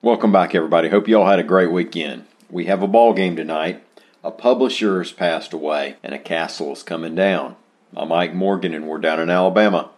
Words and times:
Welcome 0.00 0.30
back, 0.30 0.54
everybody. 0.54 0.90
Hope 0.90 1.08
you 1.08 1.18
all 1.18 1.26
had 1.26 1.40
a 1.40 1.42
great 1.42 1.72
weekend. 1.72 2.26
We 2.48 2.66
have 2.66 2.84
a 2.84 2.86
ball 2.86 3.14
game 3.14 3.34
tonight. 3.34 3.82
A 4.22 4.30
publisher 4.30 4.98
has 4.98 5.10
passed 5.10 5.52
away, 5.52 5.96
and 6.04 6.14
a 6.14 6.20
castle 6.20 6.70
is 6.70 6.84
coming 6.84 7.16
down. 7.16 7.56
I'm 7.96 8.10
Mike 8.10 8.32
Morgan, 8.32 8.74
and 8.74 8.86
we're 8.86 8.98
down 8.98 9.18
in 9.18 9.28
Alabama. 9.28 9.90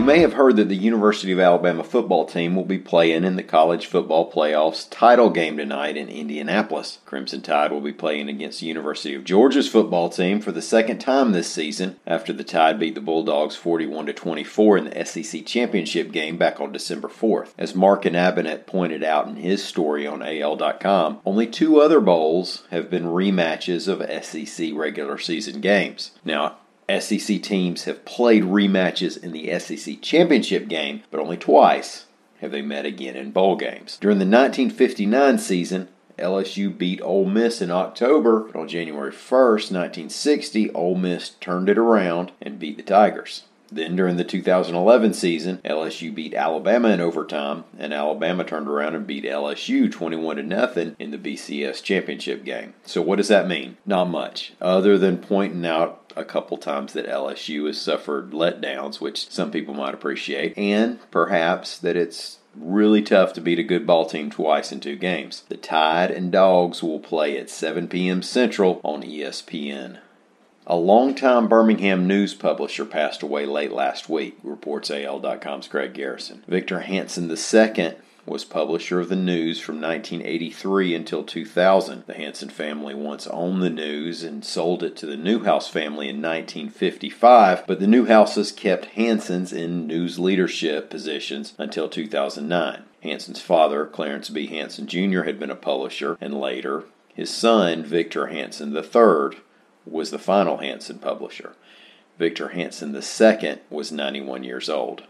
You 0.00 0.06
may 0.06 0.20
have 0.20 0.32
heard 0.32 0.56
that 0.56 0.70
the 0.70 0.76
University 0.76 1.30
of 1.30 1.38
Alabama 1.38 1.84
football 1.84 2.24
team 2.24 2.56
will 2.56 2.64
be 2.64 2.78
playing 2.78 3.22
in 3.22 3.36
the 3.36 3.42
college 3.42 3.84
football 3.84 4.32
playoffs 4.32 4.88
title 4.88 5.28
game 5.28 5.58
tonight 5.58 5.94
in 5.94 6.08
Indianapolis. 6.08 7.00
Crimson 7.04 7.42
Tide 7.42 7.70
will 7.70 7.82
be 7.82 7.92
playing 7.92 8.30
against 8.30 8.60
the 8.60 8.66
University 8.66 9.14
of 9.14 9.24
Georgia's 9.24 9.68
football 9.68 10.08
team 10.08 10.40
for 10.40 10.52
the 10.52 10.62
second 10.62 11.00
time 11.00 11.32
this 11.32 11.52
season 11.52 12.00
after 12.06 12.32
the 12.32 12.42
Tide 12.42 12.80
beat 12.80 12.94
the 12.94 13.02
Bulldogs 13.02 13.56
41 13.56 14.06
to 14.06 14.14
24 14.14 14.78
in 14.78 14.84
the 14.84 15.04
SEC 15.04 15.44
championship 15.44 16.12
game 16.12 16.38
back 16.38 16.62
on 16.62 16.72
December 16.72 17.08
4th. 17.08 17.52
As 17.58 17.74
Mark 17.74 18.04
Inabinett 18.04 18.64
pointed 18.64 19.04
out 19.04 19.28
in 19.28 19.36
his 19.36 19.62
story 19.62 20.06
on 20.06 20.22
AL.com, 20.22 21.20
only 21.26 21.46
two 21.46 21.78
other 21.78 22.00
bowls 22.00 22.62
have 22.70 22.88
been 22.88 23.04
rematches 23.04 23.86
of 23.86 24.24
SEC 24.24 24.70
regular 24.72 25.18
season 25.18 25.60
games. 25.60 26.12
Now, 26.24 26.56
SEC 26.98 27.42
teams 27.42 27.84
have 27.84 28.04
played 28.04 28.44
rematches 28.44 29.22
in 29.22 29.32
the 29.32 29.58
SEC 29.58 30.00
championship 30.00 30.68
game, 30.68 31.02
but 31.10 31.20
only 31.20 31.36
twice 31.36 32.06
have 32.40 32.50
they 32.50 32.62
met 32.62 32.86
again 32.86 33.16
in 33.16 33.30
bowl 33.30 33.56
games. 33.56 33.98
During 34.00 34.18
the 34.18 34.24
1959 34.24 35.38
season, 35.38 35.88
LSU 36.18 36.76
beat 36.76 37.00
Ole 37.02 37.26
Miss 37.26 37.62
in 37.62 37.70
October, 37.70 38.40
but 38.40 38.58
on 38.58 38.68
January 38.68 39.12
1st, 39.12 39.72
1960, 39.72 40.70
Ole 40.72 40.94
Miss 40.94 41.30
turned 41.30 41.68
it 41.68 41.78
around 41.78 42.32
and 42.40 42.58
beat 42.58 42.76
the 42.76 42.82
Tigers. 42.82 43.44
Then 43.72 43.94
during 43.94 44.16
the 44.16 44.24
2011 44.24 45.14
season, 45.14 45.60
LSU 45.64 46.12
beat 46.12 46.34
Alabama 46.34 46.88
in 46.88 47.00
overtime, 47.00 47.64
and 47.78 47.94
Alabama 47.94 48.42
turned 48.42 48.68
around 48.68 48.96
and 48.96 49.06
beat 49.06 49.24
LSU 49.24 49.90
21 49.90 50.36
to 50.36 50.42
nothing 50.42 50.96
in 50.98 51.12
the 51.12 51.18
BCS 51.18 51.82
championship 51.82 52.44
game. 52.44 52.74
So 52.84 53.00
what 53.00 53.16
does 53.16 53.28
that 53.28 53.46
mean? 53.46 53.76
Not 53.86 54.06
much, 54.06 54.54
other 54.60 54.98
than 54.98 55.18
pointing 55.18 55.64
out 55.64 55.99
a 56.16 56.24
couple 56.24 56.56
times 56.56 56.92
that 56.92 57.06
LSU 57.06 57.66
has 57.66 57.80
suffered 57.80 58.30
letdowns, 58.30 59.00
which 59.00 59.30
some 59.30 59.50
people 59.50 59.74
might 59.74 59.94
appreciate, 59.94 60.56
and 60.56 60.98
perhaps 61.10 61.78
that 61.78 61.96
it's 61.96 62.38
really 62.54 63.02
tough 63.02 63.32
to 63.34 63.40
beat 63.40 63.58
a 63.58 63.64
good 63.64 63.86
ball 63.86 64.06
team 64.06 64.30
twice 64.30 64.72
in 64.72 64.80
two 64.80 64.96
games. 64.96 65.44
The 65.48 65.56
Tide 65.56 66.10
and 66.10 66.32
Dogs 66.32 66.82
will 66.82 67.00
play 67.00 67.38
at 67.38 67.50
7 67.50 67.88
p.m. 67.88 68.22
Central 68.22 68.80
on 68.82 69.02
ESPN. 69.02 69.98
A 70.66 70.76
longtime 70.76 71.48
Birmingham 71.48 72.06
news 72.06 72.34
publisher 72.34 72.84
passed 72.84 73.22
away 73.22 73.46
late 73.46 73.72
last 73.72 74.08
week, 74.08 74.38
reports 74.42 74.90
AL.com's 74.90 75.68
Greg 75.68 75.94
Garrison. 75.94 76.44
Victor 76.46 76.80
Hanson 76.80 77.30
II 77.30 77.94
was 78.30 78.44
publisher 78.44 79.00
of 79.00 79.08
the 79.08 79.16
News 79.16 79.58
from 79.58 79.80
1983 79.80 80.94
until 80.94 81.24
2000. 81.24 82.04
The 82.06 82.14
Hanson 82.14 82.48
family 82.48 82.94
once 82.94 83.26
owned 83.26 83.60
the 83.60 83.68
News 83.68 84.22
and 84.22 84.44
sold 84.44 84.84
it 84.84 84.96
to 84.98 85.06
the 85.06 85.16
Newhouse 85.16 85.68
family 85.68 86.08
in 86.08 86.22
1955, 86.22 87.66
but 87.66 87.80
the 87.80 87.86
Newhouses 87.86 88.54
kept 88.54 88.84
Hanson's 88.94 89.52
in 89.52 89.88
news 89.88 90.20
leadership 90.20 90.88
positions 90.88 91.54
until 91.58 91.88
2009. 91.88 92.84
Hanson's 93.02 93.40
father, 93.40 93.84
Clarence 93.84 94.30
B. 94.30 94.46
Hanson 94.46 94.86
Jr., 94.86 95.22
had 95.22 95.40
been 95.40 95.50
a 95.50 95.56
publisher, 95.56 96.16
and 96.20 96.40
later, 96.40 96.84
his 97.12 97.30
son, 97.30 97.82
Victor 97.82 98.28
Hanson 98.28 98.74
III, 98.74 99.40
was 99.84 100.12
the 100.12 100.20
final 100.20 100.58
Hanson 100.58 101.00
publisher. 101.00 101.56
Victor 102.16 102.50
Hanson 102.50 102.94
II 102.94 103.58
was 103.70 103.90
91 103.90 104.44
years 104.44 104.68
old. 104.68 105.02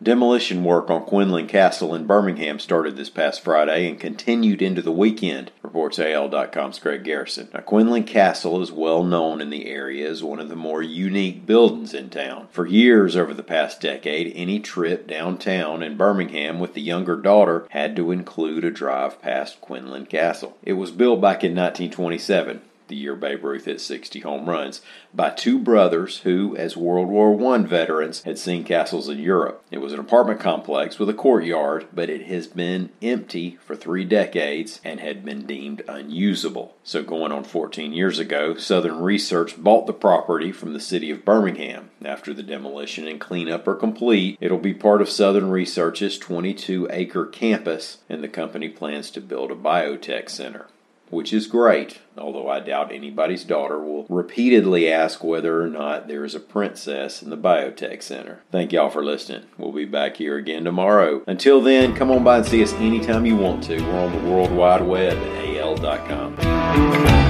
Demolition 0.00 0.62
work 0.62 0.90
on 0.90 1.04
Quinlan 1.04 1.48
Castle 1.48 1.92
in 1.92 2.06
Birmingham 2.06 2.60
started 2.60 2.96
this 2.96 3.10
past 3.10 3.42
Friday 3.42 3.88
and 3.88 3.98
continued 3.98 4.62
into 4.62 4.80
the 4.80 4.92
weekend, 4.92 5.50
reports 5.60 5.98
AL.com's 5.98 6.78
Greg 6.78 7.02
Garrison. 7.02 7.48
Now, 7.52 7.62
Quinlan 7.62 8.04
Castle 8.04 8.62
is 8.62 8.70
well 8.70 9.02
known 9.02 9.40
in 9.40 9.50
the 9.50 9.66
area 9.66 10.08
as 10.08 10.22
one 10.22 10.38
of 10.38 10.48
the 10.48 10.54
more 10.54 10.84
unique 10.84 11.46
buildings 11.46 11.94
in 11.94 12.10
town. 12.10 12.46
For 12.52 12.64
years 12.64 13.16
over 13.16 13.34
the 13.34 13.42
past 13.42 13.80
decade, 13.80 14.32
any 14.36 14.60
trip 14.60 15.08
downtown 15.08 15.82
in 15.82 15.96
Birmingham 15.96 16.60
with 16.60 16.74
the 16.74 16.80
younger 16.80 17.16
daughter 17.16 17.66
had 17.70 17.96
to 17.96 18.12
include 18.12 18.64
a 18.64 18.70
drive 18.70 19.20
past 19.20 19.60
Quinlan 19.60 20.06
Castle. 20.06 20.56
It 20.62 20.74
was 20.74 20.92
built 20.92 21.20
back 21.20 21.42
in 21.42 21.56
1927 21.56 22.60
the 22.88 22.96
year 22.96 23.14
Babe 23.14 23.44
Ruth 23.44 23.66
hit 23.66 23.80
60 23.80 24.20
home 24.20 24.48
runs, 24.48 24.80
by 25.14 25.30
two 25.30 25.58
brothers 25.58 26.18
who, 26.18 26.56
as 26.56 26.76
World 26.76 27.08
War 27.08 27.54
I 27.54 27.58
veterans, 27.58 28.22
had 28.24 28.38
seen 28.38 28.64
castles 28.64 29.08
in 29.08 29.18
Europe. 29.18 29.62
It 29.70 29.78
was 29.78 29.92
an 29.92 30.00
apartment 30.00 30.40
complex 30.40 30.98
with 30.98 31.08
a 31.08 31.14
courtyard, 31.14 31.86
but 31.92 32.10
it 32.10 32.26
has 32.26 32.46
been 32.46 32.90
empty 33.00 33.58
for 33.64 33.76
three 33.76 34.04
decades 34.04 34.80
and 34.84 35.00
had 35.00 35.24
been 35.24 35.46
deemed 35.46 35.82
unusable. 35.88 36.74
So, 36.82 37.02
going 37.02 37.32
on 37.32 37.44
14 37.44 37.92
years 37.92 38.18
ago, 38.18 38.56
Southern 38.56 39.00
Research 39.00 39.62
bought 39.62 39.86
the 39.86 39.92
property 39.92 40.52
from 40.52 40.72
the 40.72 40.80
city 40.80 41.10
of 41.10 41.24
Birmingham. 41.24 41.90
After 42.04 42.32
the 42.32 42.42
demolition 42.42 43.06
and 43.06 43.20
cleanup 43.20 43.66
are 43.68 43.74
complete, 43.74 44.38
it'll 44.40 44.58
be 44.58 44.74
part 44.74 45.02
of 45.02 45.10
Southern 45.10 45.50
Research's 45.50 46.18
22 46.18 46.88
acre 46.90 47.26
campus, 47.26 47.98
and 48.08 48.22
the 48.22 48.28
company 48.28 48.68
plans 48.68 49.10
to 49.10 49.20
build 49.20 49.50
a 49.50 49.54
biotech 49.54 50.28
center 50.28 50.66
which 51.10 51.32
is 51.32 51.46
great, 51.46 51.98
although 52.16 52.48
I 52.48 52.60
doubt 52.60 52.92
anybody's 52.92 53.44
daughter 53.44 53.78
will 53.78 54.06
repeatedly 54.08 54.90
ask 54.90 55.22
whether 55.22 55.62
or 55.62 55.68
not 55.68 56.08
there 56.08 56.24
is 56.24 56.34
a 56.34 56.40
princess 56.40 57.22
in 57.22 57.30
the 57.30 57.36
Biotech 57.36 58.02
Center. 58.02 58.40
Thank 58.50 58.72
y'all 58.72 58.90
for 58.90 59.04
listening. 59.04 59.44
We'll 59.56 59.72
be 59.72 59.84
back 59.84 60.16
here 60.16 60.36
again 60.36 60.64
tomorrow. 60.64 61.22
Until 61.26 61.60
then, 61.60 61.94
come 61.94 62.10
on 62.10 62.24
by 62.24 62.38
and 62.38 62.46
see 62.46 62.62
us 62.62 62.72
anytime 62.74 63.26
you 63.26 63.36
want 63.36 63.64
to. 63.64 63.82
We're 63.82 64.00
on 64.00 64.12
the 64.12 64.30
World 64.30 64.52
Wide 64.52 64.82
Web 64.82 65.16
at 65.16 65.56
al.com. 65.56 67.27